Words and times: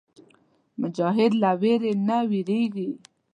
مجاهد 0.81 1.31
له 1.41 1.51
ویرې 1.61 1.93
نه 2.07 2.17
وېرېږي. 2.29 2.89